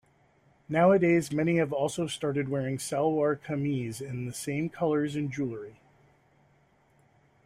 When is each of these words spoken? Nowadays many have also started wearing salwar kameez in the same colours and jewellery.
Nowadays 0.67 1.31
many 1.31 1.57
have 1.57 1.71
also 1.71 2.07
started 2.07 2.49
wearing 2.49 2.77
salwar 2.79 3.35
kameez 3.37 4.01
in 4.01 4.25
the 4.25 4.33
same 4.33 4.67
colours 4.67 5.15
and 5.15 5.31
jewellery. 5.31 5.77